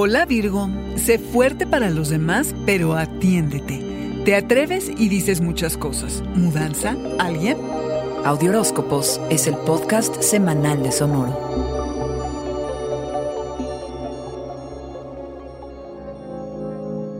[0.00, 3.82] Hola Virgo, sé fuerte para los demás, pero atiéndete.
[4.24, 6.22] Te atreves y dices muchas cosas.
[6.36, 6.96] ¿Mudanza?
[7.18, 7.56] ¿Alguien?
[8.24, 11.36] Audioróscopos es el podcast semanal de Sonoro.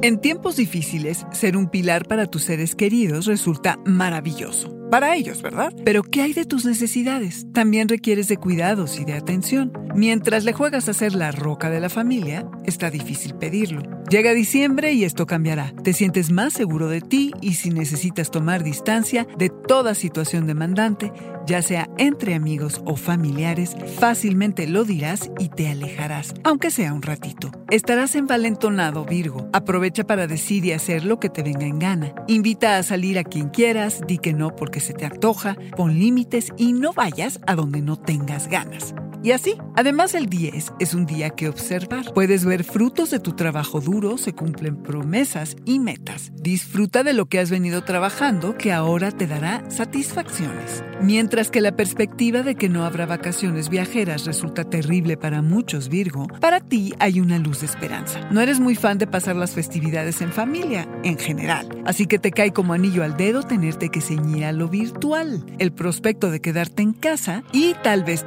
[0.00, 4.74] En tiempos difíciles, ser un pilar para tus seres queridos resulta maravilloso.
[4.90, 5.72] Para ellos, ¿verdad?
[5.84, 7.46] Pero ¿qué hay de tus necesidades?
[7.52, 9.72] También requieres de cuidados y de atención.
[9.94, 13.82] Mientras le juegas a ser la roca de la familia, está difícil pedirlo.
[14.08, 15.74] Llega diciembre y esto cambiará.
[15.84, 21.12] Te sientes más seguro de ti y si necesitas tomar distancia de toda situación demandante,
[21.46, 27.02] ya sea entre amigos o familiares, fácilmente lo dirás y te alejarás, aunque sea un
[27.02, 27.50] ratito.
[27.70, 29.50] Estarás envalentonado, Virgo.
[29.52, 32.14] Aprovecha para decir y hacer lo que te venga en gana.
[32.28, 36.48] Invita a salir a quien quieras, di que no porque se te antoja, pon límites
[36.56, 38.94] y no vayas a donde no tengas ganas.
[39.24, 42.12] Y así, además el 10 es un día que observar.
[42.12, 46.32] Puedes ver frutos de tu trabajo duro, se cumplen promesas y metas.
[46.34, 50.82] Disfruta de lo que has venido trabajando que ahora te dará satisfacciones.
[51.00, 56.26] Mientras que la perspectiva de que no habrá vacaciones viajeras resulta terrible para muchos Virgo,
[56.40, 58.20] para ti hay una luz de esperanza.
[58.30, 62.30] No eres muy fan de pasar las festividades en familia, en general, así que te
[62.30, 66.82] cae como anillo al dedo tenerte que ceñir a lo virtual, el prospecto de quedarte
[66.82, 68.26] en casa y tal vez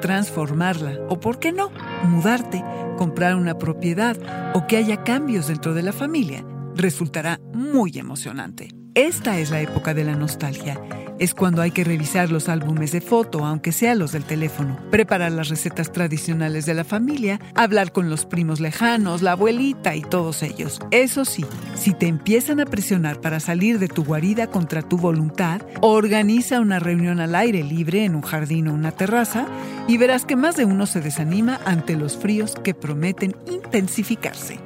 [1.09, 1.71] o, por qué no,
[2.03, 2.63] mudarte,
[2.97, 4.17] comprar una propiedad
[4.53, 8.69] o que haya cambios dentro de la familia, resultará muy emocionante.
[8.93, 10.79] Esta es la época de la nostalgia.
[11.17, 15.31] Es cuando hay que revisar los álbumes de foto, aunque sean los del teléfono, preparar
[15.31, 20.43] las recetas tradicionales de la familia, hablar con los primos lejanos, la abuelita y todos
[20.43, 20.81] ellos.
[20.91, 25.61] Eso sí, si te empiezan a presionar para salir de tu guarida contra tu voluntad,
[25.81, 29.47] organiza una reunión al aire libre en un jardín o una terraza
[29.87, 34.59] y verás que más de uno se desanima ante los fríos que prometen intensificarse.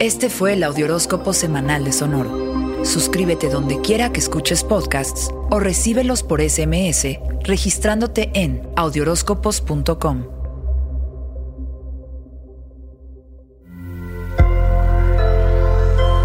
[0.00, 2.86] Este fue el Audioróscopo semanal de Sonoro.
[2.86, 10.24] Suscríbete donde quiera que escuches podcasts o recíbelos por SMS registrándote en audioróscopos.com.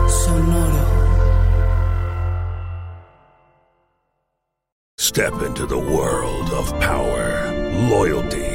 [0.08, 0.86] Sonoro.
[4.98, 7.52] Step into the world of power,
[7.90, 8.55] loyalty,